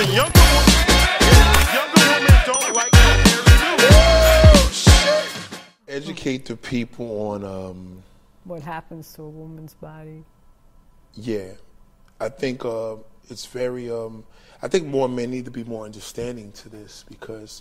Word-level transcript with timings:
Listen, 0.00 0.14
younger 0.14 0.40
women, 0.40 0.64
younger 1.74 2.00
women 2.08 2.32
don't 2.46 2.74
like 2.74 2.90
that 2.90 3.20
Educate 5.88 6.46
the 6.46 6.56
people 6.56 7.28
on, 7.28 7.44
um, 7.44 8.02
What 8.44 8.62
happens 8.62 9.12
to 9.14 9.22
a 9.24 9.28
woman's 9.28 9.74
body? 9.74 10.24
yeah. 11.12 11.50
I 12.18 12.30
think 12.30 12.64
uh, 12.64 12.96
it's 13.28 13.44
very. 13.44 13.90
Um, 13.90 14.24
I 14.62 14.68
think 14.68 14.86
more 14.86 15.06
men 15.06 15.30
need 15.32 15.44
to 15.44 15.50
be 15.50 15.64
more 15.64 15.84
understanding 15.84 16.52
to 16.52 16.70
this 16.70 17.04
because 17.06 17.60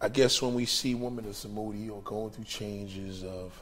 I 0.00 0.08
guess 0.08 0.40
when 0.40 0.54
we 0.54 0.64
see 0.64 0.94
women 0.94 1.26
as 1.26 1.44
moody 1.44 1.90
or 1.90 2.02
going 2.02 2.30
through 2.30 2.44
changes 2.44 3.24
of, 3.24 3.60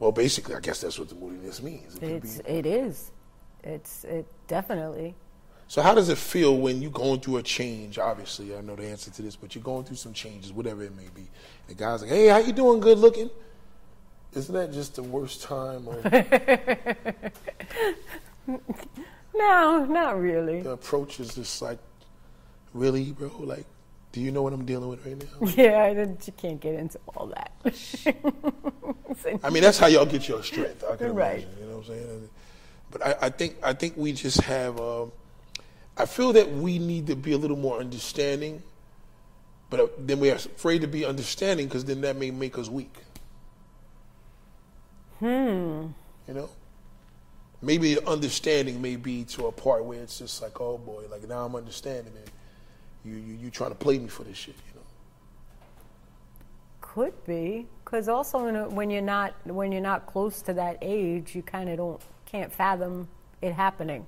well, 0.00 0.10
basically, 0.10 0.56
I 0.56 0.60
guess 0.60 0.80
that's 0.80 0.98
what 0.98 1.10
the 1.10 1.14
moodiness 1.14 1.62
means. 1.62 1.94
It 1.98 2.02
It's 2.02 2.38
be- 2.38 2.48
it 2.48 2.66
is. 2.66 3.12
It's 3.62 4.02
it 4.02 4.26
definitely. 4.48 5.14
So 5.68 5.82
how 5.82 5.94
does 5.94 6.08
it 6.08 6.18
feel 6.18 6.56
when 6.56 6.80
you're 6.80 6.90
going 6.92 7.20
through 7.20 7.38
a 7.38 7.42
change? 7.42 7.98
Obviously, 7.98 8.56
I 8.56 8.60
know 8.60 8.76
the 8.76 8.86
answer 8.86 9.10
to 9.10 9.22
this, 9.22 9.34
but 9.36 9.54
you're 9.54 9.64
going 9.64 9.84
through 9.84 9.96
some 9.96 10.12
changes, 10.12 10.52
whatever 10.52 10.82
it 10.84 10.94
may 10.96 11.08
be. 11.14 11.26
The 11.68 11.74
guy's 11.74 12.02
like, 12.02 12.10
"Hey, 12.10 12.28
how 12.28 12.38
you 12.38 12.52
doing? 12.52 12.80
Good 12.80 12.98
looking." 12.98 13.30
Isn't 14.32 14.54
that 14.54 14.72
just 14.72 14.94
the 14.96 15.02
worst 15.02 15.42
time? 15.42 15.86
No, 19.34 19.84
not 19.84 20.18
really. 20.18 20.62
the 20.62 20.70
approach 20.70 21.20
is 21.20 21.34
just 21.34 21.60
like, 21.60 21.78
"Really, 22.72 23.12
bro? 23.12 23.30
Like, 23.38 23.66
do 24.12 24.20
you 24.22 24.30
know 24.30 24.40
what 24.42 24.54
I'm 24.54 24.64
dealing 24.64 24.88
with 24.88 25.04
right 25.04 25.18
now?" 25.18 25.46
Yeah, 25.62 25.82
I 25.82 25.92
didn't- 25.92 26.26
you 26.26 26.32
can't 26.34 26.58
get 26.58 26.74
into 26.74 26.98
all 27.14 27.26
that. 27.26 27.50
I 29.44 29.50
mean, 29.50 29.62
that's 29.62 29.78
how 29.78 29.88
y'all 29.88 30.06
get 30.06 30.26
your 30.26 30.42
strength. 30.42 30.82
I 30.90 30.96
can 30.96 31.14
Right. 31.14 31.40
imagine. 31.42 31.50
You 31.60 31.66
know 31.66 31.76
what 31.78 31.88
I'm 31.88 31.94
saying? 31.94 32.28
But 32.90 33.06
I, 33.06 33.16
I 33.26 33.30
think 33.30 33.56
I 33.62 33.72
think 33.74 33.94
we 33.96 34.12
just 34.12 34.40
have. 34.42 34.80
Um, 34.80 35.12
I 35.96 36.06
feel 36.06 36.32
that 36.34 36.50
we 36.52 36.78
need 36.78 37.06
to 37.06 37.16
be 37.16 37.32
a 37.32 37.38
little 37.38 37.56
more 37.56 37.78
understanding, 37.78 38.62
but 39.70 39.80
uh, 39.80 39.86
then 39.98 40.20
we're 40.20 40.34
afraid 40.34 40.82
to 40.82 40.86
be 40.88 41.04
understanding 41.04 41.66
because 41.66 41.84
then 41.84 42.02
that 42.02 42.16
may 42.16 42.30
make 42.30 42.58
us 42.58 42.68
weak. 42.68 42.94
Hmm. 45.20 45.86
You 46.28 46.34
know, 46.34 46.50
maybe 47.62 47.94
the 47.94 48.06
understanding 48.06 48.82
may 48.82 48.96
be 48.96 49.24
to 49.24 49.46
a 49.46 49.52
part 49.52 49.84
where 49.84 50.02
it's 50.02 50.18
just 50.18 50.42
like, 50.42 50.60
oh 50.60 50.76
boy, 50.76 51.04
like 51.10 51.26
now 51.26 51.44
I'm 51.46 51.54
understanding 51.56 52.12
it. 52.22 52.30
You 53.04 53.16
you 53.16 53.34
you 53.34 53.50
trying 53.50 53.70
to 53.70 53.76
play 53.76 53.98
me 53.98 54.08
for 54.08 54.24
this 54.24 54.36
shit? 54.36 54.56
You 54.68 54.74
know? 54.80 54.86
Could 56.82 57.24
be, 57.24 57.66
because 57.84 58.08
also 58.08 58.44
when, 58.44 58.56
it- 58.56 58.70
when 58.72 58.90
you're 58.90 59.00
not 59.02 59.34
when 59.46 59.72
you're 59.72 59.80
not 59.80 60.06
close 60.06 60.42
to 60.42 60.52
that 60.54 60.76
age, 60.82 61.34
you 61.34 61.42
kind 61.42 61.70
of 61.70 61.76
don't 61.78 62.00
can't 62.26 62.52
fathom 62.52 63.08
it 63.40 63.52
happening. 63.52 64.04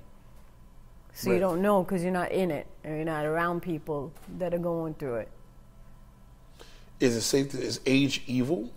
So 1.19 1.33
you 1.33 1.39
don't 1.39 1.61
know 1.61 1.83
because 1.83 2.01
you're 2.01 2.13
not 2.13 2.31
in 2.31 2.49
it 2.49 2.65
and 2.81 2.95
you're 2.95 3.03
not 3.03 3.25
around 3.25 3.61
people 3.61 4.13
that 4.37 4.53
are 4.53 4.59
going 4.59 4.93
through 4.93 5.15
it. 5.15 5.31
Is 7.01 7.13
it 7.17 7.21
safe? 7.21 7.49
To, 7.49 7.61
is 7.61 7.81
age 7.85 8.23
evil? 8.25 8.71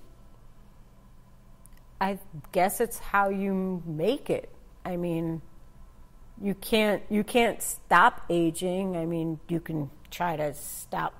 I 2.00 2.18
guess 2.50 2.80
it's 2.80 2.98
how 2.98 3.28
you 3.28 3.80
make 3.86 4.28
it. 4.28 4.50
I 4.84 4.96
mean, 4.96 5.40
you 6.42 6.54
can't 6.54 7.04
you 7.08 7.22
can't 7.22 7.62
stop 7.62 8.22
aging. 8.28 8.96
I 8.96 9.06
mean, 9.06 9.38
you 9.48 9.60
can 9.60 9.88
try 10.10 10.34
to 10.34 10.52
stop 10.54 11.14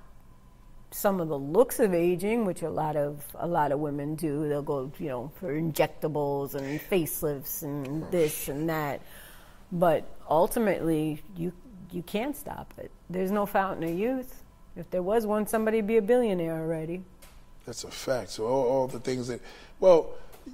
some 0.91 1.20
of 1.20 1.29
the 1.29 1.39
looks 1.39 1.79
of 1.79 1.95
aging, 1.95 2.47
which 2.47 2.62
a 2.62 2.70
lot 2.70 2.97
of 2.97 3.25
a 3.36 3.47
lot 3.47 3.70
of 3.70 3.79
women 3.79 4.17
do. 4.17 4.48
They'll 4.48 4.61
go, 4.62 4.91
you 4.98 5.09
know, 5.09 5.31
for 5.39 5.55
injectables 5.55 6.57
and 6.57 6.81
facelifts 6.81 7.62
and 7.62 8.11
this 8.11 8.48
and 8.48 8.69
that. 8.69 9.03
But 9.73 10.05
ultimately, 10.28 11.23
you 11.34 11.53
you 11.91 12.03
can't 12.03 12.37
stop 12.37 12.73
it. 12.78 12.91
There's 13.09 13.31
no 13.31 13.47
fountain 13.47 13.84
of 13.89 13.98
youth. 13.98 14.42
If 14.77 14.91
there 14.91 15.03
was 15.03 15.27
one, 15.27 15.47
somebody'd 15.47 15.87
be 15.87 15.97
a 15.97 16.03
billionaire 16.03 16.59
already. 16.59 17.03
That's 17.67 17.84
a 17.84 17.91
fact. 17.91 18.31
So 18.31 18.47
all, 18.47 18.67
all 18.67 18.86
the 18.86 19.01
things 19.01 19.29
that, 19.29 19.41
well, 19.80 20.11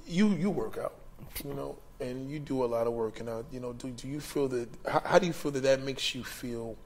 you 0.07 0.29
you 0.29 0.49
work 0.49 0.77
out, 0.77 0.95
you 1.43 1.53
know, 1.53 1.77
and 1.99 2.29
you 2.29 2.39
do 2.39 2.63
a 2.63 2.67
lot 2.67 2.87
of 2.87 2.93
working 2.93 3.27
out. 3.27 3.45
You 3.51 3.59
know, 3.59 3.73
do 3.73 3.89
do 3.89 4.07
you 4.07 4.19
feel 4.19 4.47
that? 4.49 4.69
How, 4.87 5.01
how 5.03 5.19
do 5.19 5.27
you 5.27 5.33
feel 5.33 5.51
that 5.51 5.63
that 5.63 5.81
makes 5.81 6.15
you 6.15 6.23
feel 6.23 6.77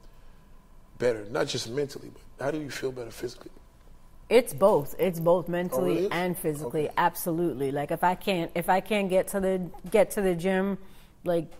better? 0.98 1.24
Not 1.30 1.46
just 1.46 1.68
mentally, 1.68 2.10
but 2.12 2.44
how 2.44 2.50
do 2.50 2.60
you 2.60 2.70
feel 2.70 2.92
better 2.92 3.10
physically? 3.10 3.50
It's 4.30 4.54
both. 4.54 4.94
It's 4.98 5.20
both 5.20 5.48
mentally 5.48 5.98
oh, 5.98 6.04
is? 6.04 6.08
and 6.10 6.38
physically. 6.38 6.88
Absolutely. 6.96 7.70
Like 7.70 7.90
if 7.90 8.02
I 8.02 8.14
can't 8.14 8.50
if 8.54 8.68
I 8.68 8.80
can't 8.80 9.08
get 9.08 9.28
to 9.28 9.40
the 9.40 9.70
get 9.90 10.10
to 10.12 10.22
the 10.22 10.34
gym 10.34 10.78
like 11.24 11.50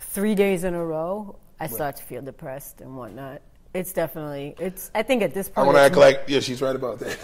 three 0.00 0.34
days 0.34 0.64
in 0.64 0.74
a 0.74 0.84
row, 0.84 1.36
I 1.60 1.66
start 1.66 1.96
to 1.96 2.02
feel 2.02 2.22
depressed 2.22 2.80
and 2.80 2.96
whatnot. 2.96 3.42
It's 3.74 3.92
definitely 3.92 4.54
it's 4.58 4.90
I 4.94 5.02
think 5.02 5.22
at 5.22 5.34
this 5.34 5.48
point. 5.48 5.58
I 5.58 5.66
want 5.66 5.76
to 5.76 5.82
act 5.82 5.94
more- 5.94 6.04
like 6.04 6.22
yeah, 6.28 6.40
she's 6.40 6.62
right 6.62 6.74
about 6.76 6.98
that. 7.00 7.18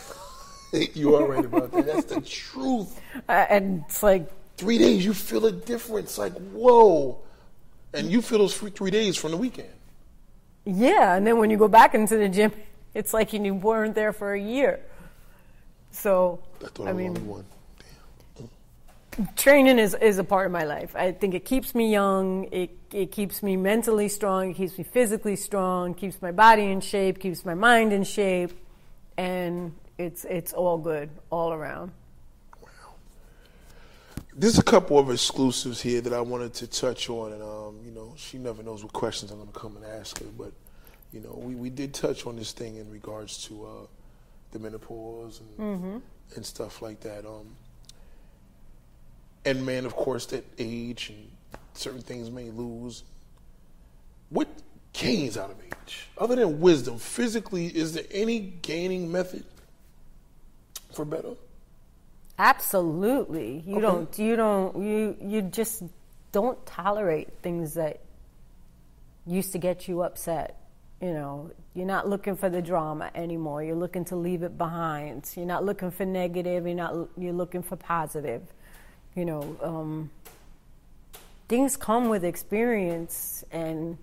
you 0.95 1.15
are 1.15 1.27
right 1.27 1.45
about 1.45 1.73
that. 1.73 1.87
That's 1.87 2.05
the 2.07 2.21
truth. 2.21 3.01
uh, 3.29 3.47
and 3.49 3.85
it's 3.87 4.03
like 4.03 4.29
Three 4.59 4.79
days, 4.79 5.05
you 5.05 5.15
feel 5.15 5.47
a 5.47 5.53
difference. 5.53 6.19
Like 6.19 6.35
whoa, 6.53 7.19
and 7.95 8.11
you 8.11 8.21
feel 8.23 8.39
those 8.39 8.57
three, 8.57 8.71
three 8.71 8.91
days 8.91 9.17
from 9.17 9.31
the 9.33 9.37
weekend. 9.37 9.71
yeah, 10.65 11.15
and 11.17 11.27
then 11.27 11.39
when 11.39 11.51
you 11.51 11.57
go 11.57 11.69
back 11.69 11.95
into 11.95 12.17
the 12.17 12.29
gym, 12.29 12.53
it's 12.95 13.13
like 13.15 13.33
you 13.33 13.55
weren't 13.55 13.95
there 13.95 14.13
for 14.13 14.35
a 14.35 14.41
year. 14.41 14.81
So 15.91 16.39
I 16.63 16.69
thought 16.69 16.89
I 16.89 16.93
mean 16.93 17.27
one. 17.27 17.45
Training 19.37 19.79
is, 19.79 19.95
is 19.95 20.19
a 20.19 20.25
part 20.25 20.47
of 20.47 20.53
my 20.53 20.65
life. 20.65 20.95
I 20.97 21.13
think 21.13 21.35
it 21.35 21.45
keeps 21.45 21.75
me 21.75 21.91
young. 21.91 22.49
It, 22.53 22.71
it 22.93 23.13
keeps 23.13 23.43
me 23.43 23.57
mentally 23.57 24.09
strong. 24.09 24.51
It 24.51 24.55
keeps 24.55 24.79
me 24.79 24.85
physically 24.85 25.37
strong. 25.37 25.95
Keeps 25.95 26.21
my 26.23 26.33
body 26.33 26.65
in 26.65 26.81
shape. 26.81 27.21
Keeps 27.21 27.45
my 27.45 27.55
mind 27.55 27.93
in 27.93 28.05
shape, 28.05 28.53
and 29.17 29.75
it's 29.99 30.25
it's 30.25 30.53
all 30.53 30.79
good 30.79 31.11
all 31.31 31.53
around. 31.53 31.93
There's 34.35 34.59
a 34.59 34.63
couple 34.63 34.99
of 34.99 35.11
exclusives 35.11 35.83
here 35.83 36.01
that 36.01 36.15
I 36.15 36.21
wanted 36.23 36.55
to 36.55 36.67
touch 36.67 37.11
on, 37.11 37.33
and 37.33 37.43
um, 37.43 37.81
you 37.85 37.91
know, 37.91 38.15
she 38.17 38.39
never 38.39 38.63
knows 38.63 38.83
what 38.83 38.93
questions 38.95 39.31
I'm 39.31 39.39
going 39.39 39.53
to 39.53 39.59
come 39.59 39.77
and 39.77 39.85
ask 39.85 40.19
her, 40.21 40.27
but 40.39 40.53
you 41.13 41.21
know, 41.21 41.35
we, 41.37 41.55
we 41.55 41.69
did 41.69 41.93
touch 41.93 42.27
on 42.27 42.37
this 42.37 42.53
thing 42.53 42.77
in 42.77 42.91
regards 42.91 43.45
to 43.45 43.67
uh, 43.67 43.87
the 44.53 44.59
menopause 44.59 45.41
and 45.59 46.03
and 46.35 46.47
stuff 46.47 46.81
like 46.81 47.01
that. 47.01 47.27
Um, 47.27 47.55
and 49.45 49.65
men, 49.67 49.87
of 49.87 49.95
course, 49.97 50.27
that 50.27 50.45
age 50.59 51.11
and 51.11 51.31
certain 51.75 52.03
things 52.03 52.31
may 52.31 52.51
lose. 52.51 53.05
What 54.31 54.49
gains 54.93 55.37
out 55.37 55.51
of 55.51 55.57
age, 55.65 56.09
other 56.19 56.37
than 56.37 56.61
wisdom? 56.61 56.99
Physically, 56.99 57.67
is 57.67 57.95
there 57.95 58.05
any 58.13 58.41
gaining 58.41 59.13
method 59.13 59.45
for 60.95 61.05
better? 61.05 61.35
Absolutely. 62.39 63.63
You 63.67 63.81
Okay. 63.81 63.81
don't 63.81 64.19
you 64.19 64.37
don't 64.37 64.77
you 64.83 65.17
you 65.23 65.43
just 65.43 65.85
don't 66.33 66.65
tolerate 66.67 67.29
things 67.43 67.75
that 67.75 68.01
used 69.27 69.53
to 69.53 69.59
get 69.59 69.89
you 69.89 70.03
upset. 70.03 70.59
You 71.01 71.13
know, 71.13 71.51
you're 71.75 71.87
not 71.87 72.09
looking 72.09 72.37
for 72.37 72.51
the 72.51 72.63
drama 72.63 73.11
anymore. 73.15 73.63
You're 73.63 73.77
looking 73.77 74.05
to 74.07 74.17
leave 74.17 74.43
it 74.43 74.59
behind. 74.59 75.31
You're 75.37 75.47
not 75.47 75.65
looking 75.65 75.91
for 75.91 76.07
negative. 76.07 76.67
You're 76.67 76.77
not 76.77 77.09
you're 77.19 77.33
looking 77.35 77.63
for 77.63 77.77
positive. 77.77 78.43
You 79.15 79.25
know, 79.25 79.57
um, 79.63 80.11
things 81.49 81.77
come 81.77 82.09
with 82.09 82.25
experience 82.25 83.45
and 83.51 83.99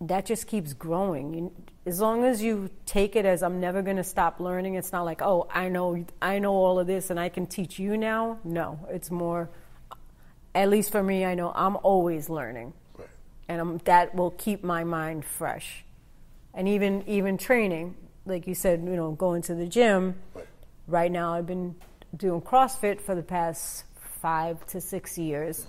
that 0.00 0.26
just 0.26 0.46
keeps 0.46 0.72
growing. 0.72 1.34
You, 1.34 1.52
as 1.86 2.00
long 2.00 2.24
as 2.24 2.42
you 2.42 2.70
take 2.86 3.16
it 3.16 3.24
as 3.24 3.42
I'm 3.42 3.60
never 3.60 3.82
going 3.82 3.96
to 3.96 4.04
stop 4.04 4.40
learning, 4.40 4.74
it's 4.74 4.92
not 4.92 5.02
like, 5.02 5.22
oh, 5.22 5.46
I 5.50 5.68
know, 5.68 6.04
I 6.22 6.38
know 6.38 6.52
all 6.52 6.78
of 6.78 6.86
this 6.86 7.10
and 7.10 7.18
I 7.18 7.28
can 7.28 7.46
teach 7.46 7.78
you 7.78 7.96
now. 7.96 8.38
No, 8.44 8.78
it's 8.90 9.10
more. 9.10 9.50
At 10.54 10.68
least 10.68 10.92
for 10.92 11.02
me, 11.02 11.24
I 11.24 11.34
know 11.34 11.52
I'm 11.54 11.76
always 11.82 12.30
learning, 12.30 12.74
Right. 12.96 13.08
and 13.48 13.60
i 13.60 13.76
that 13.84 14.14
will 14.14 14.30
keep 14.30 14.62
my 14.62 14.84
mind 14.84 15.24
fresh. 15.24 15.84
And 16.54 16.68
even 16.68 17.02
even 17.08 17.36
training, 17.36 17.96
like 18.24 18.46
you 18.46 18.54
said, 18.54 18.84
you 18.84 18.94
know, 18.94 19.10
going 19.12 19.42
to 19.42 19.54
the 19.56 19.66
gym. 19.66 20.14
Right. 20.32 20.46
Right 20.86 21.10
now, 21.10 21.34
I've 21.34 21.46
been 21.46 21.74
doing 22.16 22.40
CrossFit 22.40 23.00
for 23.00 23.14
the 23.14 23.22
past 23.22 23.84
five 24.20 24.64
to 24.68 24.80
six 24.80 25.18
years, 25.18 25.66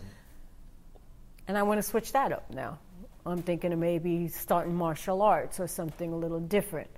and 1.48 1.58
I 1.58 1.64
want 1.64 1.78
to 1.80 1.84
switch 1.84 2.12
that 2.14 2.32
up 2.32 2.50
now. 2.54 2.80
I'm 3.26 3.42
thinking 3.42 3.74
of 3.74 3.80
maybe 3.80 4.28
starting 4.28 4.76
martial 4.76 5.22
arts 5.22 5.60
or 5.60 5.68
something 5.68 6.14
a 6.14 6.16
little 6.16 6.40
different. 6.40 6.90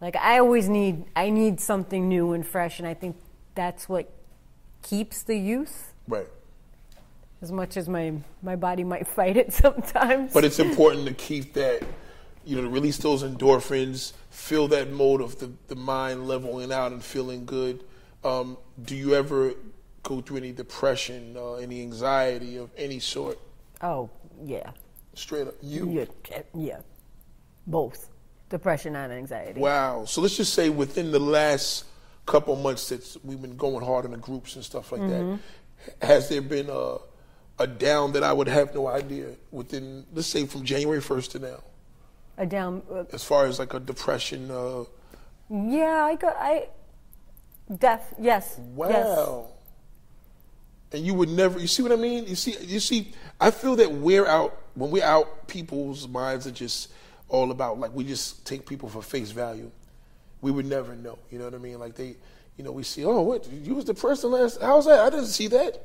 Like 0.00 0.14
I 0.16 0.38
always 0.38 0.68
need, 0.68 1.04
I 1.16 1.30
need 1.30 1.60
something 1.60 2.08
new 2.08 2.32
and 2.32 2.46
fresh, 2.46 2.78
and 2.78 2.86
I 2.86 2.94
think 2.94 3.16
that's 3.54 3.88
what 3.88 4.08
keeps 4.82 5.22
the 5.22 5.36
youth. 5.36 5.92
Right. 6.06 6.28
As 7.42 7.50
much 7.50 7.76
as 7.76 7.88
my 7.88 8.14
my 8.42 8.56
body 8.56 8.84
might 8.84 9.06
fight 9.16 9.36
it 9.36 9.52
sometimes. 9.52 10.32
But 10.32 10.44
it's 10.44 10.60
important 10.60 11.06
to 11.06 11.14
keep 11.14 11.54
that, 11.54 11.82
you 12.44 12.56
know, 12.56 12.62
to 12.62 12.68
release 12.68 12.98
those 12.98 13.24
endorphins, 13.24 14.12
feel 14.30 14.68
that 14.68 14.90
mode 14.92 15.20
of 15.20 15.38
the, 15.40 15.50
the 15.66 15.76
mind 15.76 16.28
leveling 16.28 16.72
out 16.72 16.92
and 16.92 17.02
feeling 17.02 17.44
good. 17.44 17.82
Um, 18.24 18.56
do 18.84 18.96
you 18.96 19.14
ever 19.14 19.54
go 20.02 20.20
through 20.20 20.38
any 20.38 20.52
depression, 20.52 21.36
uh, 21.36 21.54
any 21.54 21.82
anxiety 21.82 22.56
of 22.56 22.70
any 22.76 22.98
sort? 22.98 23.38
oh 23.82 24.10
yeah, 24.44 24.70
Straight 25.14 25.46
up. 25.48 25.54
You. 25.62 25.90
Yeah, 26.30 26.42
yeah, 26.54 26.80
both 27.66 28.08
depression 28.50 28.96
and 28.96 29.12
anxiety. 29.12 29.60
Wow. 29.60 30.04
So 30.06 30.20
let's 30.20 30.36
just 30.36 30.54
say 30.54 30.68
within 30.70 31.10
the 31.12 31.18
last 31.18 31.84
couple 32.26 32.54
months 32.56 32.88
that 32.90 33.16
we've 33.24 33.40
been 33.40 33.56
going 33.56 33.84
hard 33.84 34.04
in 34.04 34.10
the 34.12 34.16
groups 34.16 34.54
and 34.56 34.64
stuff 34.64 34.92
like 34.92 35.00
Mm-hmm. 35.00 35.36
that, 36.00 36.06
has 36.06 36.28
there 36.28 36.42
been 36.42 36.68
a, 36.70 36.96
a 37.58 37.66
down 37.66 38.12
that 38.12 38.22
I 38.22 38.32
would 38.32 38.48
have 38.48 38.74
no 38.74 38.86
idea 38.88 39.28
within, 39.50 40.04
let's 40.12 40.28
say 40.28 40.44
from 40.46 40.64
January 40.64 41.00
1st 41.00 41.30
to 41.32 41.38
now, 41.40 41.62
A 42.36 42.46
down. 42.46 42.82
Uh, 42.90 43.04
as 43.12 43.24
far 43.24 43.46
as 43.46 43.58
like 43.58 43.74
a 43.74 43.80
depression? 43.80 44.50
Uh, 44.50 44.84
yeah, 45.50 46.04
I 46.04 46.14
got. 46.16 46.36
I. 46.38 46.68
Death. 47.76 48.14
Yes. 48.20 48.58
wow. 48.74 48.88
Yes. 48.90 49.54
And 50.90 51.06
you 51.06 51.12
would 51.14 51.28
never, 51.28 51.58
you 51.58 51.66
see 51.66 51.82
what 51.82 51.92
I 51.92 51.96
mean? 51.96 52.26
You 52.26 52.34
see, 52.34 52.56
you 52.62 52.80
see, 52.80 53.12
I 53.38 53.50
feel 53.50 53.76
that 53.76 53.92
we're 53.92 54.26
out, 54.26 54.58
when 54.74 54.90
we're 54.90 55.04
out, 55.04 55.46
people's 55.46 56.08
minds 56.08 56.46
are 56.46 56.50
just 56.50 56.90
all 57.28 57.50
about, 57.50 57.78
like, 57.78 57.94
we 57.94 58.04
just 58.04 58.46
take 58.46 58.66
people 58.66 58.88
for 58.88 59.02
face 59.02 59.30
value. 59.30 59.70
We 60.40 60.50
would 60.50 60.64
never 60.64 60.96
know, 60.96 61.18
you 61.30 61.38
know 61.38 61.44
what 61.44 61.54
I 61.54 61.58
mean? 61.58 61.78
Like, 61.78 61.94
they, 61.94 62.16
you 62.56 62.64
know, 62.64 62.72
we 62.72 62.84
see, 62.84 63.04
oh, 63.04 63.20
what, 63.20 63.46
you 63.52 63.74
was 63.74 63.84
depressed 63.84 64.22
the 64.22 64.28
last, 64.28 64.62
how's 64.62 64.86
that? 64.86 65.00
I 65.00 65.10
didn't 65.10 65.26
see 65.26 65.48
that. 65.48 65.82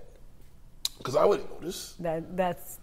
Because 0.99 1.17
I 1.17 1.25
wouldn't 1.25 1.51
notice. 1.51 1.95
That 1.99 2.37
that's 2.37 2.77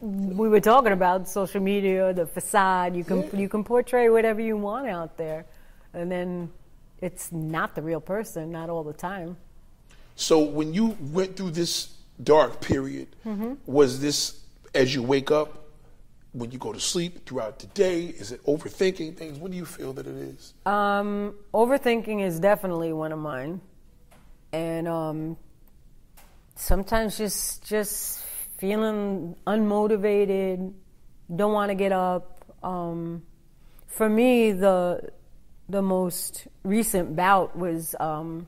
we 0.00 0.48
were 0.48 0.60
talking 0.60 0.92
about 0.92 1.28
social 1.28 1.60
media, 1.60 2.12
the 2.12 2.26
facade. 2.26 2.94
You 2.94 3.02
can 3.02 3.22
Yeah. 3.22 3.36
you 3.40 3.48
can 3.48 3.64
portray 3.64 4.08
whatever 4.08 4.40
you 4.40 4.56
want 4.56 4.86
out 4.86 5.16
there, 5.16 5.46
and 5.92 6.12
then 6.12 6.50
it's 7.00 7.32
not 7.32 7.74
the 7.74 7.82
real 7.82 8.00
person, 8.00 8.50
not 8.50 8.70
all 8.70 8.84
the 8.84 8.92
time. 8.92 9.36
So 10.16 10.38
when 10.40 10.74
you 10.74 10.96
went 11.00 11.36
through 11.36 11.52
this 11.52 11.94
dark 12.22 12.60
period, 12.60 13.08
Mm-hmm. 13.24 13.54
was 13.66 14.00
this 14.00 14.40
as 14.74 14.94
you 14.94 15.02
wake 15.02 15.30
up, 15.30 15.56
when 16.32 16.50
you 16.52 16.58
go 16.58 16.72
to 16.72 16.78
sleep, 16.78 17.26
throughout 17.26 17.58
the 17.58 17.66
day? 17.68 18.04
Is 18.04 18.30
it 18.30 18.44
overthinking 18.44 19.16
things? 19.16 19.38
What 19.38 19.50
do 19.50 19.56
you 19.56 19.64
feel 19.66 19.92
that 19.94 20.06
it 20.06 20.14
is? 20.14 20.54
Um, 20.64 21.34
overthinking 21.52 22.22
is 22.22 22.38
definitely 22.38 22.92
one 22.92 23.10
of 23.12 23.18
mine, 23.18 23.60
and 24.52 24.86
um, 24.86 25.36
sometimes 26.54 27.16
just 27.18 27.66
just 27.66 28.22
feeling 28.58 29.34
unmotivated, 29.46 30.72
don't 31.34 31.52
want 31.52 31.70
to 31.70 31.74
get 31.74 31.92
up. 31.92 32.44
Um, 32.62 33.22
for 33.86 34.08
me, 34.08 34.52
the 34.52 35.10
the 35.70 35.82
most 35.82 36.48
recent 36.64 37.14
bout 37.14 37.56
was 37.56 37.94
um, 38.00 38.46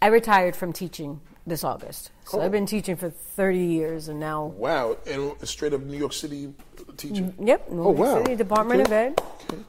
I 0.00 0.08
retired 0.08 0.54
from 0.54 0.72
teaching 0.72 1.20
this 1.46 1.64
August. 1.64 2.10
So 2.26 2.38
Oh. 2.40 2.42
I've 2.44 2.52
been 2.52 2.66
teaching 2.66 2.96
for 2.96 3.08
30 3.08 3.58
years, 3.58 4.08
and 4.08 4.20
now 4.20 4.46
Wow, 4.46 4.96
and 5.06 5.32
straight 5.48 5.72
up 5.72 5.80
New 5.82 5.96
York 5.96 6.12
City 6.12 6.52
teacher. 6.96 7.32
Yep, 7.40 7.70
New 7.70 7.80
Oh, 7.82 7.84
York 7.94 7.98
wow. 7.98 8.18
City 8.22 8.36
Department 8.36 8.80
of 8.82 8.86
Okay. 8.88 9.06
Ed. 9.52 9.64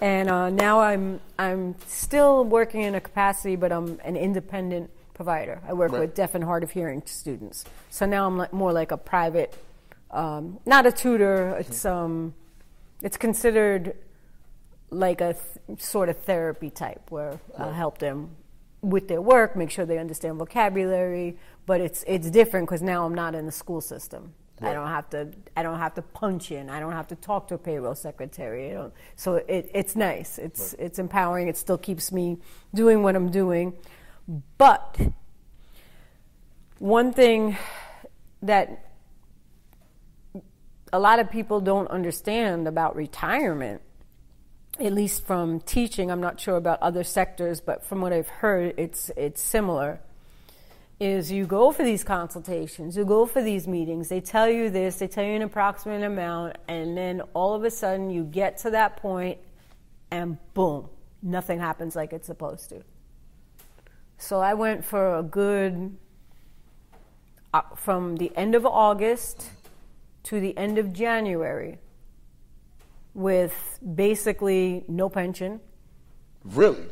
And 0.00 0.30
uh, 0.30 0.50
now 0.50 0.80
I'm 0.80 1.20
I'm 1.38 1.74
still 1.86 2.44
working 2.44 2.82
in 2.82 2.94
a 2.94 3.00
capacity, 3.00 3.56
but 3.56 3.72
I'm 3.72 4.00
an 4.04 4.16
independent 4.16 4.90
provider. 5.14 5.60
I 5.68 5.72
work 5.74 5.92
Right. 5.92 6.00
with 6.02 6.14
deaf 6.14 6.34
and 6.34 6.44
hard 6.44 6.62
of 6.62 6.70
hearing 6.70 7.02
students. 7.04 7.64
So 7.90 8.06
now 8.06 8.26
I'm 8.26 8.36
like, 8.38 8.52
more 8.52 8.72
like 8.72 8.90
a 8.92 8.96
private, 8.96 9.54
um, 10.12 10.58
not 10.66 10.86
a 10.86 10.92
tutor. 10.92 11.56
It's 11.58 11.84
um, 11.84 12.34
it's 13.02 13.16
considered 13.16 13.96
like 14.90 15.20
a 15.20 15.34
th- 15.34 15.80
sort 15.80 16.08
of 16.08 16.18
therapy 16.18 16.70
type 16.70 17.10
where 17.10 17.40
uh, 17.58 17.68
I 17.68 17.72
help 17.72 17.98
them 17.98 18.36
with 18.80 19.08
their 19.08 19.20
work, 19.20 19.56
make 19.56 19.70
sure 19.70 19.84
they 19.84 19.98
understand 19.98 20.38
vocabulary. 20.38 21.36
But 21.66 21.80
it's 21.80 22.04
it's 22.06 22.30
different 22.30 22.68
because 22.68 22.82
now 22.82 23.04
I'm 23.04 23.14
not 23.14 23.34
in 23.34 23.46
the 23.46 23.52
school 23.52 23.80
system. 23.80 24.34
I 24.60 24.72
don't 24.72 24.88
have 24.88 25.08
to. 25.10 25.28
I 25.56 25.62
don't 25.62 25.78
have 25.78 25.94
to 25.94 26.02
punch 26.02 26.50
in. 26.50 26.68
I 26.68 26.80
don't 26.80 26.92
have 26.92 27.06
to 27.08 27.16
talk 27.16 27.48
to 27.48 27.54
a 27.54 27.58
payroll 27.58 27.94
secretary. 27.94 28.76
So 29.14 29.36
it, 29.36 29.70
it's 29.72 29.94
nice. 29.94 30.38
It's 30.38 30.74
it's 30.78 30.98
empowering. 30.98 31.48
It 31.48 31.56
still 31.56 31.78
keeps 31.78 32.10
me 32.10 32.38
doing 32.74 33.02
what 33.02 33.14
I'm 33.14 33.30
doing. 33.30 33.74
But 34.56 34.98
one 36.78 37.12
thing 37.12 37.56
that 38.42 38.84
a 40.92 40.98
lot 40.98 41.18
of 41.18 41.30
people 41.30 41.60
don't 41.60 41.88
understand 41.88 42.66
about 42.66 42.96
retirement, 42.96 43.82
at 44.80 44.92
least 44.92 45.26
from 45.26 45.60
teaching, 45.60 46.10
I'm 46.10 46.20
not 46.20 46.40
sure 46.40 46.56
about 46.56 46.80
other 46.80 47.04
sectors, 47.04 47.60
but 47.60 47.84
from 47.84 48.00
what 48.00 48.12
I've 48.12 48.28
heard, 48.28 48.74
it's 48.76 49.10
it's 49.16 49.42
similar. 49.42 50.00
Is 51.00 51.30
you 51.30 51.46
go 51.46 51.70
for 51.70 51.84
these 51.84 52.02
consultations, 52.02 52.96
you 52.96 53.04
go 53.04 53.24
for 53.24 53.40
these 53.40 53.68
meetings, 53.68 54.08
they 54.08 54.20
tell 54.20 54.48
you 54.48 54.68
this, 54.68 54.98
they 54.98 55.06
tell 55.06 55.24
you 55.24 55.34
an 55.34 55.42
approximate 55.42 56.02
amount, 56.02 56.56
and 56.66 56.96
then 56.96 57.20
all 57.34 57.54
of 57.54 57.62
a 57.62 57.70
sudden 57.70 58.10
you 58.10 58.24
get 58.24 58.58
to 58.58 58.70
that 58.70 58.96
point 58.96 59.38
and 60.10 60.38
boom, 60.54 60.88
nothing 61.22 61.60
happens 61.60 61.94
like 61.94 62.12
it's 62.12 62.26
supposed 62.26 62.70
to. 62.70 62.82
So 64.16 64.40
I 64.40 64.54
went 64.54 64.84
for 64.84 65.18
a 65.18 65.22
good, 65.22 65.96
uh, 67.54 67.62
from 67.76 68.16
the 68.16 68.32
end 68.36 68.56
of 68.56 68.66
August 68.66 69.50
to 70.24 70.40
the 70.40 70.56
end 70.58 70.78
of 70.78 70.92
January 70.92 71.78
with 73.18 73.78
basically 73.82 74.84
no 74.88 75.08
pension, 75.08 75.60
Really? 76.44 76.84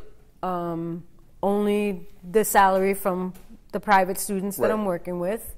Um, 0.43 1.05
only 1.43 2.09
the 2.29 2.45
salary 2.45 2.95
from 2.95 3.33
the 3.73 3.81
private 3.81 4.19
students 4.19 4.57
that 4.57 4.71
I'm 4.71 4.85
working 4.85 5.19
with. 5.19 5.55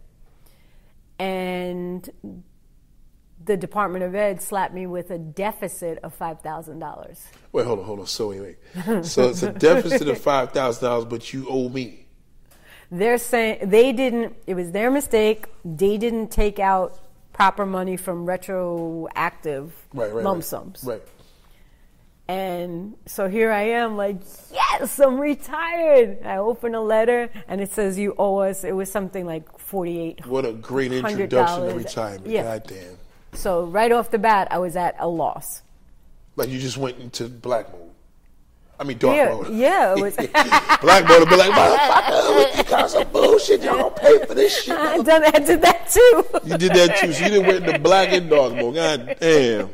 And 1.19 2.09
the 3.45 3.57
Department 3.57 4.05
of 4.05 4.15
Ed 4.15 4.41
slapped 4.43 4.75
me 4.75 4.87
with 4.87 5.11
a 5.11 5.19
deficit 5.19 5.99
of 6.03 6.17
$5,000. 6.17 7.21
Wait, 7.53 7.67
hold 7.67 7.79
on, 7.81 7.85
hold 7.85 8.01
on. 8.01 8.07
So 8.07 8.29
wait. 8.29 8.59
So 9.05 9.31
it's 9.31 9.43
a 9.43 9.53
deficit 9.53 10.09
of 10.09 10.19
five 10.19 10.53
thousand 10.53 10.89
dollars, 10.89 11.05
but 11.07 11.33
you 11.33 11.47
owe 11.49 11.69
me. 11.69 12.07
They're 12.91 13.19
saying 13.19 13.69
they 13.69 13.93
didn't, 13.93 14.37
it 14.47 14.55
was 14.55 14.71
their 14.73 14.91
mistake. 14.91 15.47
They 15.65 15.99
didn't 15.99 16.29
take 16.29 16.59
out 16.59 16.99
proper 17.39 17.65
money 17.65 17.97
from 17.97 18.27
retroactive 18.27 19.73
Right, 19.95 20.13
right. 20.13 20.25
lump 20.25 20.39
right. 20.39 20.45
sums. 20.45 20.83
Right. 20.83 21.01
And 22.27 22.97
so 23.07 23.29
here 23.29 23.53
I 23.53 23.63
am, 23.81 23.97
like, 23.97 24.17
yes, 24.53 24.99
I'm 24.99 25.21
retired. 25.21 26.19
I 26.25 26.39
open 26.39 26.75
a 26.75 26.81
letter 26.81 27.31
and 27.47 27.61
it 27.61 27.71
says 27.71 27.97
you 27.97 28.17
owe 28.19 28.39
us. 28.39 28.65
It 28.65 28.73
was 28.73 28.91
something 28.91 29.25
like 29.25 29.57
forty-eight. 29.57 30.27
What 30.27 30.45
a 30.45 30.53
great 30.53 30.93
introduction 30.93 31.69
to 31.69 31.75
retirement. 31.75 32.27
Yeah. 32.27 32.43
God 32.43 32.65
damn. 32.67 32.99
So 33.35 33.67
right 33.67 33.93
off 33.93 34.11
the 34.11 34.19
bat, 34.19 34.49
I 34.51 34.59
was 34.59 34.75
at 34.75 34.97
a 34.99 35.07
loss. 35.07 35.63
Like 36.35 36.49
you 36.49 36.59
just 36.59 36.77
went 36.77 36.99
into 36.99 37.29
black 37.29 37.73
mode. 37.73 37.93
I 38.81 38.85
mean 38.85 38.99
dark 38.99 39.17
Yeah, 39.17 39.29
mode. 39.35 39.49
yeah, 39.55 39.95
it 39.97 40.01
was. 40.03 40.17
Black 40.81 41.09
would 41.09 41.29
be 41.29 41.37
like, 41.37 41.51
motherfucker, 41.51 42.37
with 42.37 42.57
you 42.59 42.65
got 42.65 42.91
some 42.91 43.09
bullshit. 43.09 43.63
Y'all 43.63 43.77
don't 43.77 43.97
pay 43.97 44.25
for 44.25 44.35
this 44.35 44.63
shit. 44.65 44.75
I 44.77 44.99
done, 44.99 45.25
I 45.25 45.39
did 45.41 45.63
that 45.63 45.89
too. 45.91 46.25
You 46.49 46.57
did 46.59 46.73
that 46.75 46.97
too. 46.99 47.13
So 47.13 47.25
you 47.25 47.31
didn't 47.31 47.47
went 47.47 47.67
the 47.67 47.79
black 47.81 48.13
and 48.13 48.31
dark 48.31 48.55
mode. 48.55 48.75
God 48.77 49.17
damn. 49.21 49.69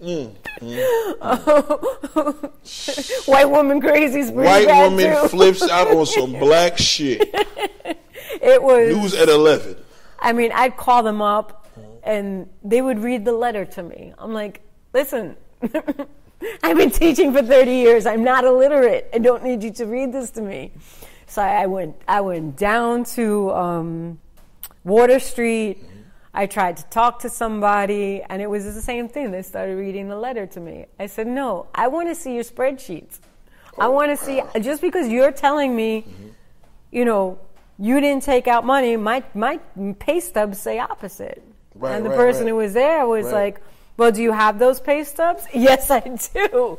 Mm, 0.00 0.34
mm. 0.60 3.24
White 3.28 3.48
woman 3.50 3.80
pretty 3.80 4.30
White 4.32 4.66
woman 4.66 5.22
too. 5.22 5.28
flips 5.28 5.62
out 5.62 5.88
on 5.88 6.04
some 6.04 6.32
black 6.32 6.76
shit. 6.78 7.22
It 8.42 8.62
was. 8.62 8.94
News 8.94 9.14
at 9.14 9.28
eleven. 9.28 9.76
I 10.18 10.32
mean, 10.32 10.52
I'd 10.52 10.76
call 10.76 11.02
them 11.02 11.22
up 11.22 11.66
and 12.02 12.48
they 12.62 12.82
would 12.82 12.98
read 12.98 13.24
the 13.24 13.32
letter 13.32 13.64
to 13.64 13.82
me. 13.82 14.12
I'm 14.18 14.32
like, 14.34 14.60
listen, 14.92 15.36
I've 16.62 16.76
been 16.76 16.90
teaching 16.90 17.32
for 17.32 17.42
30 17.42 17.70
years. 17.70 18.06
I'm 18.06 18.24
not 18.24 18.44
illiterate. 18.44 19.08
I 19.12 19.18
don't 19.18 19.44
need 19.44 19.62
you 19.62 19.70
to 19.72 19.86
read 19.86 20.12
this 20.12 20.30
to 20.32 20.42
me. 20.42 20.72
So 21.26 21.42
I 21.42 21.66
went, 21.66 21.96
I 22.06 22.20
went 22.20 22.56
down 22.56 23.04
to 23.04 23.50
um, 23.52 24.18
Water 24.84 25.18
Street. 25.18 25.78
I 26.32 26.46
tried 26.46 26.76
to 26.78 26.84
talk 26.84 27.20
to 27.20 27.30
somebody, 27.30 28.22
and 28.28 28.42
it 28.42 28.50
was 28.50 28.64
the 28.64 28.82
same 28.82 29.08
thing. 29.08 29.30
They 29.30 29.42
started 29.42 29.76
reading 29.76 30.08
the 30.08 30.16
letter 30.16 30.46
to 30.46 30.60
me. 30.60 30.86
I 30.98 31.06
said, 31.06 31.26
No, 31.26 31.68
I 31.74 31.88
want 31.88 32.08
to 32.08 32.14
see 32.14 32.34
your 32.34 32.44
spreadsheets. 32.44 33.20
I 33.78 33.88
want 33.88 34.16
to 34.16 34.24
see, 34.24 34.42
just 34.60 34.80
because 34.82 35.08
you're 35.08 35.32
telling 35.32 35.74
me, 35.74 36.06
you 36.92 37.04
know, 37.04 37.38
you 37.78 38.00
didn't 38.00 38.22
take 38.22 38.46
out 38.46 38.64
money, 38.64 38.96
my, 38.96 39.24
my 39.34 39.58
pay 39.98 40.20
stubs 40.20 40.58
say 40.58 40.78
opposite. 40.78 41.42
Right, 41.74 41.96
and 41.96 42.04
the 42.04 42.10
right, 42.10 42.16
person 42.16 42.44
right. 42.44 42.50
who 42.50 42.56
was 42.56 42.72
there 42.72 43.04
was 43.06 43.32
like, 43.32 43.60
Well, 43.96 44.10
do 44.10 44.22
you 44.22 44.32
have 44.32 44.58
those 44.58 44.80
pay 44.80 45.04
stubs? 45.04 45.44
Yes, 45.54 45.90
I 45.90 46.00
do. 46.00 46.78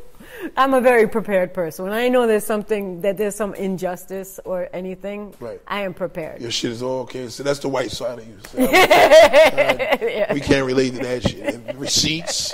I'm 0.57 0.74
a 0.74 0.81
very 0.81 1.07
prepared 1.07 1.53
person. 1.53 1.86
When 1.86 1.93
I 1.93 2.10
know 2.10 2.27
there's 2.27 2.43
something, 2.45 3.01
that 3.01 3.15
there's 3.17 3.36
some 3.36 3.53
injustice 3.53 4.39
or 4.43 4.67
anything, 4.74 5.34
Right. 5.39 5.62
I 5.67 5.81
am 5.84 5.93
prepared. 5.93 6.41
Your 6.41 6.51
shit 6.51 6.72
is 6.72 6.81
all 6.84 7.01
okay. 7.01 7.29
So 7.29 7.43
that's 7.43 7.60
the 7.60 7.69
white 7.69 7.91
side 7.91 8.19
of 8.19 8.27
you. 8.27 8.38
So 8.50 8.57
uh, 8.63 8.67
I- 8.72 10.27
we 10.34 10.41
can't 10.41 10.65
relate 10.65 10.91
to 10.95 11.00
that 11.00 11.24
shit. 11.29 11.75
Receipts, 11.77 12.53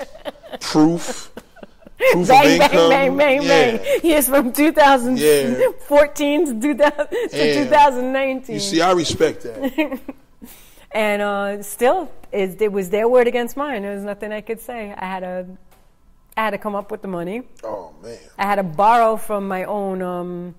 proof, 0.59 1.31
proof 2.11 2.15
of 2.15 2.27
Bang, 2.27 2.59
bang, 2.59 2.69
bang, 2.89 3.17
bang, 3.17 3.41
yeah. 3.41 3.77
bang. 3.77 3.99
Yes, 4.03 4.27
from 4.29 4.51
2014 4.53 6.45
to, 6.45 6.61
2000, 6.61 6.95
to 7.29 7.53
2019. 7.63 8.53
You 8.53 8.59
see, 8.59 8.81
I 8.81 8.91
respect 8.91 9.43
that. 9.43 9.99
and 10.93 11.21
uh, 11.21 11.63
still, 11.63 12.11
it, 12.31 12.61
it 12.61 12.71
was 12.71 12.89
their 12.89 13.07
word 13.07 13.27
against 13.27 13.55
mine. 13.57 13.83
There 13.83 13.93
was 13.95 14.03
nothing 14.03 14.31
I 14.31 14.41
could 14.41 14.59
say. 14.59 14.93
I 14.97 15.05
had 15.05 15.19
to, 15.21 15.45
I 16.37 16.41
had 16.45 16.49
to 16.51 16.57
come 16.57 16.75
up 16.75 16.91
with 16.91 17.01
the 17.01 17.07
money. 17.07 17.43
Oh 17.63 17.93
man. 18.03 18.17
I 18.37 18.43
had 18.43 18.55
to 18.55 18.63
borrow 18.63 19.17
from 19.17 19.47
my 19.47 19.63
own. 19.65 20.01
Um, 20.01 20.55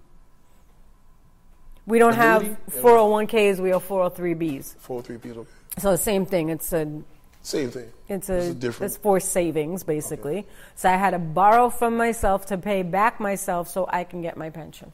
we 1.87 1.99
don't 1.99 2.15
have 2.15 2.43
Annuity? 2.43 2.61
Yeah. 2.77 2.83
401ks. 2.83 3.59
We 3.61 3.71
have 3.71 3.87
403bs. 3.89 4.77
Four 4.79 5.03
three 5.03 5.19
people. 5.19 5.47
So 5.79 5.97
same 5.97 6.27
thing. 6.27 6.49
It's 6.51 6.73
a 6.73 7.03
Same 7.43 7.71
thing. 7.71 7.91
it's 8.09 8.29
a 8.29 8.37
is 8.37 8.55
different. 8.55 8.93
it's 8.93 8.97
for 9.03 9.19
savings 9.19 9.83
basically. 9.83 10.47
So 10.77 10.89
I 10.89 10.97
had 10.97 11.11
to 11.11 11.19
borrow 11.19 11.71
from 11.71 11.97
myself 11.97 12.47
to 12.47 12.59
pay 12.59 12.83
back 12.83 13.19
myself 13.19 13.69
so 13.69 13.89
I 13.93 14.05
can 14.05 14.23
get 14.23 14.37
my 14.37 14.51
pension. 14.51 14.93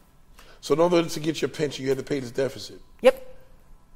So 0.61 0.75
in 0.75 0.80
order 0.80 1.04
to 1.09 1.21
get 1.21 1.42
your 1.42 1.50
pension, 1.50 1.83
you 1.85 1.90
had 1.90 1.99
to 1.99 2.04
pay 2.04 2.21
this 2.21 2.30
deficit. 2.30 2.80
Yep. 3.02 3.37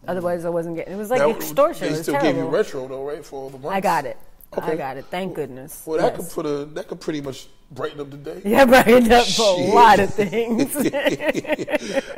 Otherwise, 0.09 0.44
I 0.44 0.49
wasn't 0.49 0.76
getting. 0.76 0.94
It 0.94 0.97
was 0.97 1.11
like 1.11 1.21
Now, 1.21 1.30
extortion. 1.30 1.92
They 1.92 2.02
still 2.02 2.21
gave 2.21 2.37
you 2.37 2.44
retro 2.47 2.88
though, 2.88 3.04
right? 3.04 3.25
For 3.25 3.37
all 3.37 3.50
the 3.50 3.59
months. 3.59 3.75
I 3.76 3.80
got 3.80 4.04
it. 4.04 4.16
Okay. 4.56 4.73
I 4.73 4.76
got 4.76 4.97
it. 4.99 5.06
Thank 5.11 5.35
goodness. 5.35 5.82
Well, 5.87 5.99
that 5.99 6.14
Yes. 6.18 6.26
could 6.35 6.35
put 6.44 6.47
a 6.47 6.64
that 6.75 6.87
could 6.88 7.00
pretty 7.00 7.21
much 7.23 7.47
brighten 7.71 8.00
up 8.00 8.11
the 8.11 8.18
day. 8.18 8.42
Yeah, 8.44 8.66
brightened 8.66 9.11
up 9.11 9.26
for 9.26 9.42
a 9.59 9.73
lot 9.73 9.99
of 9.99 10.12
things. 10.12 10.76
I 10.76 10.80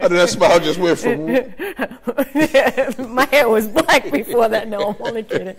know 0.03 0.09
that 0.09 0.29
smile 0.31 0.59
just 0.59 0.81
went 0.81 0.99
from 0.99 1.27
My 3.15 3.27
hair 3.27 3.49
was 3.49 3.69
black 3.69 4.11
before 4.11 4.49
that. 4.49 4.67
No, 4.69 4.89
I'm 4.91 4.97
only 5.01 5.23
kidding. 5.23 5.55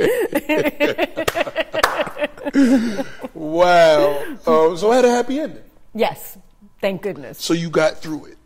wow. 3.34 4.20
Um, 4.46 4.76
so 4.78 4.92
it 4.92 4.96
had 4.96 5.06
a 5.06 5.12
happy 5.12 5.40
ending. 5.40 5.64
yes, 5.94 6.38
thank 6.82 7.02
goodness. 7.02 7.38
So 7.44 7.54
you 7.54 7.70
got 7.70 8.00
through 8.00 8.26
it. 8.26 8.38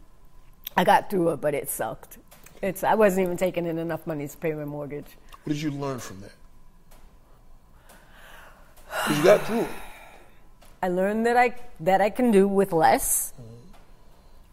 I 0.77 0.83
got 0.83 1.09
through 1.09 1.29
it, 1.31 1.41
but 1.41 1.53
it 1.55 1.67
sucked. 1.69 2.18
It's 2.61 2.83
I 2.83 2.95
wasn't 2.95 3.25
even 3.25 3.37
taking 3.37 3.65
in 3.65 3.77
enough 3.77 4.05
money 4.05 4.27
to 4.27 4.37
pay 4.37 4.53
my 4.53 4.65
mortgage. 4.65 5.05
What 5.43 5.53
did 5.53 5.61
you 5.61 5.71
learn 5.71 5.99
from 5.99 6.21
that? 6.21 6.31
you 9.15 9.23
got 9.23 9.41
through 9.45 9.61
it. 9.61 9.69
I 10.81 10.87
learned 10.89 11.25
that 11.25 11.37
I 11.37 11.55
that 11.81 12.01
I 12.01 12.09
can 12.09 12.31
do 12.31 12.47
with 12.47 12.73
less. 12.73 13.33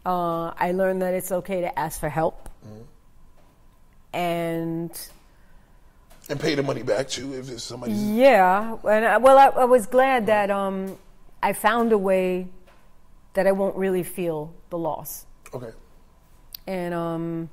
Uh, 0.05 0.53
I 0.57 0.71
learned 0.71 1.01
that 1.01 1.13
it's 1.13 1.31
okay 1.31 1.61
to 1.61 1.77
ask 1.79 1.99
for 1.99 2.07
help, 2.07 2.47
and 4.13 4.89
And 6.29 6.39
pay 6.39 6.55
the 6.55 6.63
money 6.63 6.83
back 6.83 7.09
too 7.09 7.33
if 7.33 7.49
it's 7.49 7.63
somebody. 7.63 7.91
yeah, 7.93 8.77
and 8.87 9.05
I, 9.05 9.17
well, 9.17 9.37
I, 9.37 9.47
I 9.61 9.65
was 9.65 9.85
glad 9.85 10.27
that 10.27 10.49
um, 10.49 10.97
I 11.43 11.51
found 11.53 11.91
a 11.91 11.97
way 11.97 12.47
that 13.33 13.47
I 13.47 13.51
won't 13.51 13.75
really 13.75 14.03
feel 14.03 14.53
the 14.69 14.77
loss. 14.77 15.25
Okay. 15.53 15.71
and 16.67 16.93
um, 16.93 17.49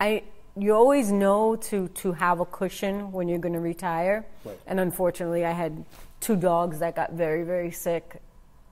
I 0.00 0.22
you 0.56 0.74
always 0.74 1.12
know 1.12 1.56
to 1.56 1.88
to 1.88 2.12
have 2.12 2.40
a 2.40 2.44
cushion 2.46 3.12
when 3.12 3.28
you're 3.28 3.38
going 3.38 3.52
to 3.54 3.60
retire. 3.60 4.26
Right. 4.44 4.58
And 4.66 4.80
unfortunately, 4.80 5.44
I 5.44 5.52
had 5.52 5.84
two 6.20 6.36
dogs 6.36 6.78
that 6.80 6.96
got 6.96 7.12
very 7.12 7.44
very 7.44 7.70
sick, 7.70 8.20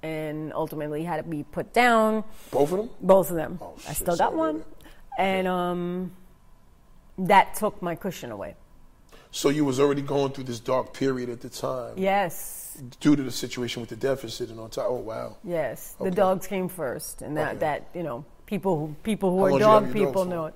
and 0.02 0.52
ultimately 0.52 1.04
had 1.04 1.18
to 1.18 1.22
be 1.22 1.42
put 1.44 1.72
down. 1.72 2.24
Both 2.50 2.72
of 2.72 2.78
them? 2.78 2.90
Both 3.00 3.30
of 3.30 3.36
them. 3.36 3.58
Oh, 3.62 3.74
I 3.86 3.88
shit, 3.88 3.96
still 3.96 4.16
got 4.16 4.18
sorry 4.18 4.30
to 4.30 4.36
hear 4.36 4.38
one, 4.38 4.64
and 5.18 5.46
um, 5.48 6.12
that 7.18 7.54
took 7.54 7.80
my 7.82 7.94
cushion 7.94 8.32
away. 8.32 8.54
So 9.30 9.50
you 9.50 9.64
was 9.66 9.78
already 9.78 10.00
going 10.02 10.32
through 10.32 10.44
this 10.44 10.58
dark 10.58 10.94
period 10.94 11.28
at 11.28 11.42
the 11.42 11.50
time 11.50 11.92
Yes. 11.98 12.80
due 13.00 13.14
to 13.14 13.22
the 13.22 13.30
situation 13.30 13.80
with 13.82 13.90
the 13.90 13.96
deficit 13.96 14.48
and 14.48 14.58
on 14.58 14.70
top. 14.70 14.86
Oh 14.88 14.94
wow. 14.96 15.36
Yes, 15.44 15.94
the 16.00 16.10
dogs 16.10 16.46
came 16.46 16.68
first, 16.68 17.20
and 17.22 17.36
that, 17.36 17.50
Okay. 17.50 17.58
that 17.58 17.88
you 17.94 18.02
know 18.02 18.24
people 18.46 18.78
who 18.78 18.94
people 19.02 19.30
who 19.30 19.38
How 19.40 19.44
are 19.44 19.50
long 19.50 19.58
did 19.58 19.64
you 19.66 19.70
have 19.70 19.84
dog 19.84 20.06
people 20.06 20.24
know 20.24 20.46
it. 20.46 20.54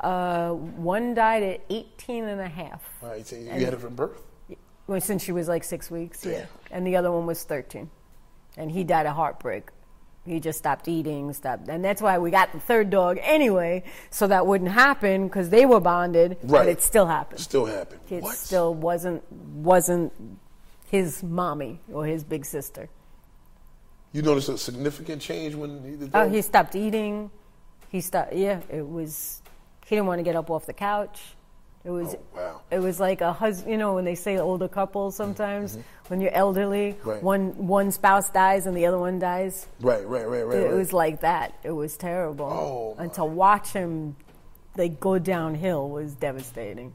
Uh, 0.00 0.50
one 0.52 1.14
died 1.14 1.42
at 1.42 1.60
18 1.70 2.24
and 2.24 2.40
a 2.40 2.48
half. 2.48 2.82
All 3.02 3.10
right. 3.10 3.26
So 3.26 3.36
you 3.36 3.48
And- 3.50 3.62
had 3.62 3.74
it 3.74 3.80
from 3.80 3.94
birth. 3.94 4.22
Well, 4.86 5.00
since 5.00 5.22
she 5.22 5.32
was 5.32 5.48
like 5.48 5.64
six 5.64 5.90
weeks, 5.90 6.24
yeah. 6.26 6.32
Damn. 6.32 6.46
And 6.70 6.86
the 6.86 6.96
other 6.96 7.10
one 7.10 7.24
was 7.26 7.42
13. 7.44 7.88
And 8.56 8.70
he 8.70 8.84
died 8.84 9.06
of 9.06 9.14
heartbreak. 9.16 9.68
He 10.26 10.40
just 10.40 10.58
stopped 10.58 10.88
eating, 10.88 11.32
stopped. 11.32 11.68
And 11.68 11.84
that's 11.84 12.00
why 12.02 12.18
we 12.18 12.30
got 12.30 12.52
the 12.52 12.60
third 12.60 12.90
dog 12.90 13.18
anyway, 13.22 13.82
so 14.10 14.26
that 14.26 14.46
wouldn't 14.46 14.70
happen 14.70 15.26
because 15.28 15.50
they 15.50 15.64
were 15.66 15.80
bonded, 15.80 16.38
Right. 16.42 16.50
but 16.60 16.68
it 16.68 16.82
still 16.82 17.06
happened. 17.06 17.40
Still 17.40 17.66
happened. 17.66 18.00
It 18.10 18.22
what? 18.22 18.34
still 18.36 18.74
wasn't 18.74 19.22
wasn't 19.54 20.12
his 20.90 21.22
mommy 21.22 21.80
or 21.92 22.06
his 22.06 22.24
big 22.24 22.44
sister. 22.46 22.88
You 24.12 24.22
noticed 24.22 24.48
a 24.48 24.56
significant 24.56 25.20
change 25.20 25.54
when 25.54 25.82
he 25.84 25.96
did 25.96 26.10
Oh, 26.14 26.28
he 26.28 26.40
stopped 26.40 26.74
eating. 26.76 27.30
He 27.90 28.00
stopped. 28.00 28.32
Yeah, 28.32 28.60
it 28.70 28.86
was. 28.88 29.42
He 29.86 29.96
didn't 29.96 30.06
want 30.06 30.18
to 30.18 30.22
get 30.22 30.36
up 30.36 30.50
off 30.50 30.66
the 30.66 30.72
couch. 30.72 31.20
It 31.84 31.90
was. 31.90 32.14
Oh, 32.14 32.18
wow. 32.36 32.60
It 32.70 32.78
was 32.78 32.98
like 32.98 33.20
a 33.20 33.32
husband. 33.32 33.70
You 33.70 33.76
know 33.78 33.94
when 33.94 34.04
they 34.06 34.14
say 34.14 34.38
older 34.38 34.68
couples 34.68 35.14
sometimes 35.16 35.76
when 36.08 36.20
you're 36.20 36.32
elderly, 36.32 36.92
Mm-hmm. 36.94 37.08
Right. 37.10 37.22
one 37.22 37.66
one 37.66 37.92
spouse 37.92 38.30
dies 38.30 38.66
and 38.66 38.74
the 38.76 38.86
other 38.86 38.98
one 38.98 39.18
dies. 39.18 39.66
Right, 39.80 40.06
right, 40.06 40.26
right, 40.26 40.42
right. 40.46 40.58
It 40.58 40.64
right. 40.68 40.74
was 40.74 40.92
like 40.94 41.20
that. 41.20 41.54
It 41.62 41.72
was 41.72 41.96
terrible. 41.98 42.46
Oh, 42.46 42.96
and 42.98 43.12
to 43.14 43.24
watch 43.24 43.72
him, 43.72 44.16
like 44.76 44.98
go 44.98 45.18
downhill 45.18 45.88
was 45.90 46.14
devastating. 46.14 46.92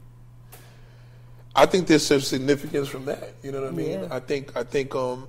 I 1.54 1.66
think 1.66 1.86
there's 1.86 2.06
some 2.06 2.20
significance 2.20 2.88
from 2.88 3.04
that. 3.06 3.34
You 3.42 3.52
know 3.52 3.60
what 3.62 3.68
I 3.72 3.72
mean? 3.76 4.00
Yeah. 4.00 4.08
I 4.10 4.20
think 4.20 4.56
I 4.56 4.64
think 4.64 4.94
um 4.96 5.28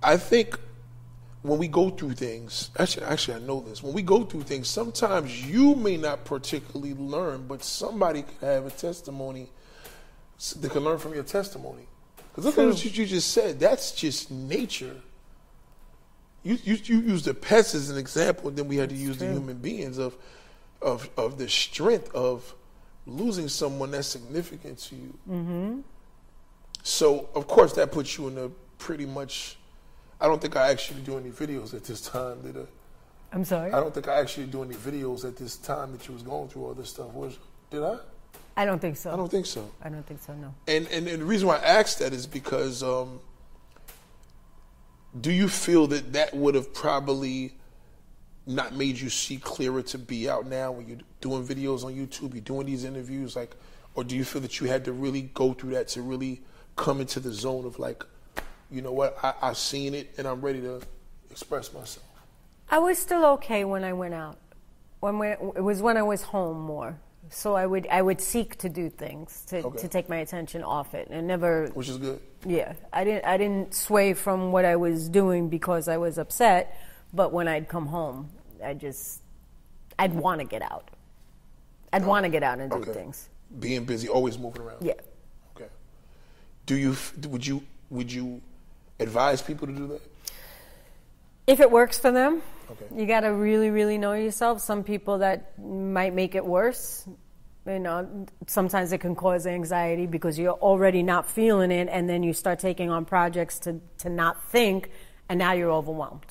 I 0.00 0.16
think 0.16 0.58
when 1.48 1.58
we 1.58 1.68
go 1.68 1.90
through 1.90 2.12
things, 2.12 2.70
actually 2.78 3.06
actually 3.06 3.34
I 3.34 3.38
know 3.40 3.60
this. 3.60 3.82
When 3.82 3.94
we 3.94 4.02
go 4.02 4.24
through 4.24 4.42
things, 4.42 4.68
sometimes 4.68 5.46
you 5.46 5.74
may 5.74 5.96
not 5.96 6.24
particularly 6.24 6.94
learn, 6.94 7.46
but 7.46 7.64
somebody 7.64 8.22
could 8.22 8.46
have 8.46 8.66
a 8.66 8.70
testimony 8.70 9.48
that 10.60 10.70
can 10.70 10.84
learn 10.84 10.98
from 10.98 11.14
your 11.14 11.24
testimony. 11.24 11.88
Because 12.30 12.44
look 12.44 12.58
at 12.58 12.66
what 12.66 12.84
you 12.84 13.06
just 13.06 13.32
said. 13.32 13.58
That's 13.58 13.92
just 13.92 14.30
nature. 14.30 14.96
You, 16.44 16.56
you 16.62 16.78
you 16.84 17.00
used 17.00 17.24
the 17.24 17.34
pets 17.34 17.74
as 17.74 17.90
an 17.90 17.98
example, 17.98 18.48
and 18.48 18.56
then 18.56 18.68
we 18.68 18.76
had 18.76 18.90
to 18.90 18.94
use 18.94 19.18
the 19.18 19.26
human 19.26 19.58
beings 19.58 19.98
of 19.98 20.16
of 20.80 21.10
of 21.16 21.36
the 21.38 21.48
strength 21.48 22.14
of 22.14 22.54
losing 23.06 23.48
someone 23.48 23.90
that's 23.90 24.06
significant 24.08 24.78
to 24.78 24.94
you. 24.94 25.18
Mm-hmm. 25.28 25.80
So 26.82 27.28
of 27.34 27.48
course 27.48 27.72
that 27.74 27.90
puts 27.90 28.16
you 28.16 28.28
in 28.28 28.38
a 28.38 28.48
pretty 28.78 29.06
much. 29.06 29.57
I 30.20 30.26
don't 30.26 30.40
think 30.40 30.56
I 30.56 30.70
actually 30.70 31.02
do 31.02 31.16
any 31.16 31.30
videos 31.30 31.74
at 31.74 31.84
this 31.84 32.00
time. 32.00 32.42
Did 32.42 32.56
I? 32.56 32.64
I'm 33.32 33.44
sorry. 33.44 33.72
I 33.72 33.80
don't 33.80 33.92
think 33.92 34.08
I 34.08 34.20
actually 34.20 34.46
do 34.46 34.62
any 34.62 34.74
videos 34.74 35.24
at 35.24 35.36
this 35.36 35.56
time 35.56 35.92
that 35.92 36.06
you 36.08 36.14
was 36.14 36.22
going 36.22 36.48
through 36.48 36.64
all 36.64 36.74
this 36.74 36.90
stuff. 36.90 37.12
Was 37.12 37.38
did 37.70 37.82
I? 37.82 37.98
I 38.56 38.64
don't 38.64 38.80
think 38.80 38.96
so. 38.96 39.12
I 39.12 39.16
don't 39.16 39.30
think 39.30 39.46
so. 39.46 39.70
I 39.82 39.88
don't 39.88 40.04
think 40.06 40.20
so. 40.20 40.34
No. 40.34 40.52
And, 40.66 40.88
and 40.88 41.06
and 41.06 41.22
the 41.22 41.26
reason 41.26 41.46
why 41.46 41.58
I 41.58 41.64
asked 41.64 42.00
that 42.00 42.12
is 42.12 42.26
because 42.26 42.82
um, 42.82 43.20
do 45.20 45.32
you 45.32 45.48
feel 45.48 45.86
that 45.88 46.12
that 46.12 46.34
would 46.34 46.54
have 46.54 46.72
probably 46.74 47.54
not 48.46 48.74
made 48.74 48.98
you 48.98 49.10
see 49.10 49.36
clearer 49.36 49.82
to 49.82 49.98
be 49.98 50.28
out 50.28 50.46
now 50.46 50.72
when 50.72 50.88
you're 50.88 50.98
doing 51.20 51.46
videos 51.46 51.84
on 51.84 51.94
YouTube, 51.94 52.32
you're 52.32 52.40
doing 52.40 52.66
these 52.66 52.84
interviews, 52.84 53.36
like, 53.36 53.54
or 53.94 54.02
do 54.02 54.16
you 54.16 54.24
feel 54.24 54.40
that 54.40 54.58
you 54.58 54.66
had 54.66 54.84
to 54.86 54.92
really 54.92 55.22
go 55.34 55.52
through 55.52 55.72
that 55.72 55.88
to 55.88 56.02
really 56.02 56.40
come 56.76 57.00
into 57.00 57.20
the 57.20 57.32
zone 57.32 57.66
of 57.66 57.78
like, 57.78 58.04
you 58.70 58.82
know 58.82 58.92
what, 58.92 59.16
I, 59.22 59.34
I've 59.42 59.56
seen 59.56 59.94
it 59.94 60.14
and 60.18 60.26
I'm 60.26 60.40
ready 60.40 60.60
to 60.62 60.80
express 61.30 61.72
myself. 61.72 62.04
I 62.70 62.78
was 62.78 62.98
still 62.98 63.24
okay 63.36 63.64
when 63.64 63.84
I 63.84 63.92
went 63.92 64.14
out. 64.14 64.36
When 65.00 65.18
we, 65.18 65.28
it 65.28 65.62
was 65.62 65.80
when 65.80 65.96
I 65.96 66.02
was 66.02 66.22
home 66.22 66.60
more. 66.60 66.98
So 67.30 67.54
I 67.54 67.66
would 67.66 67.86
I 67.88 68.00
would 68.00 68.20
seek 68.22 68.56
to 68.58 68.70
do 68.70 68.88
things 68.88 69.44
to, 69.48 69.58
Okay. 69.58 69.78
to 69.80 69.88
take 69.88 70.08
my 70.08 70.16
attention 70.16 70.62
off 70.62 70.94
it 70.94 71.08
and 71.10 71.26
never 71.26 71.66
Which 71.74 71.90
is 71.90 71.98
good. 71.98 72.20
yeah 72.46 72.72
I 72.90 73.04
didn't 73.04 73.26
I 73.26 73.36
didn't 73.36 73.74
sway 73.74 74.14
from 74.14 74.50
what 74.50 74.64
I 74.64 74.76
was 74.76 75.10
doing 75.10 75.50
because 75.50 75.88
I 75.88 75.98
was 75.98 76.16
upset. 76.16 76.80
But 77.12 77.30
when 77.32 77.46
I'd 77.46 77.68
come 77.68 77.86
home, 77.86 78.30
I 78.64 78.72
just 78.72 79.20
I'd 79.98 80.14
want 80.14 80.40
to 80.40 80.46
get 80.46 80.62
out. 80.62 80.88
I'd 81.92 82.04
want 82.06 82.24
to 82.24 82.30
get 82.30 82.42
out 82.42 82.60
and 82.60 82.70
do 82.70 82.78
Okay. 82.78 82.92
things. 82.94 83.28
Being 83.58 83.84
busy, 83.84 84.08
always 84.08 84.38
moving 84.38 84.62
around. 84.62 84.82
Yeah. 84.82 84.94
Okay. 85.54 85.68
Do 86.64 86.76
you 86.76 86.96
would 87.28 87.46
you 87.46 87.62
would 87.90 88.10
you 88.10 88.40
advise 89.00 89.42
people 89.42 89.66
to 89.66 89.72
do 89.72 89.86
that? 89.88 90.00
If 91.46 91.60
it 91.60 91.70
works 91.70 91.98
for 91.98 92.10
them, 92.10 92.42
Okay. 92.70 92.84
you 92.94 93.06
got 93.06 93.20
to 93.20 93.32
really, 93.32 93.70
really 93.70 93.96
know 93.96 94.12
yourself. 94.12 94.60
Some 94.60 94.84
people 94.84 95.18
that 95.18 95.58
might 95.58 96.14
make 96.14 96.34
it 96.34 96.44
worse. 96.44 97.06
You 97.66 97.78
know, 97.78 98.26
sometimes 98.46 98.92
it 98.92 98.98
can 98.98 99.14
cause 99.14 99.46
anxiety 99.46 100.06
because 100.06 100.38
you're 100.38 100.52
already 100.52 101.02
not 101.02 101.28
feeling 101.30 101.70
it, 101.70 101.88
and 101.90 102.08
then 102.08 102.22
you 102.22 102.32
start 102.32 102.58
taking 102.58 102.90
on 102.90 103.04
projects 103.04 103.58
to, 103.60 103.80
to 103.98 104.08
not 104.08 104.42
think, 104.50 104.90
and 105.28 105.38
now 105.38 105.52
you're 105.52 105.70
overwhelmed. 105.72 106.26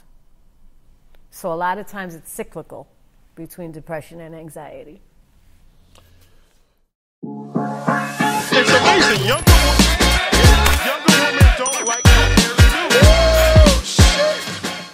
So 1.29 1.51
a 1.53 1.55
lot 1.55 1.77
of 1.77 1.87
times 1.87 2.15
it's 2.15 2.31
cyclical 2.31 2.87
between 3.35 3.71
depression 3.71 4.19
and 4.21 4.33
anxiety. 4.35 5.01
It's 7.23 8.69
amazing. 8.71 9.27
Young 9.27 9.43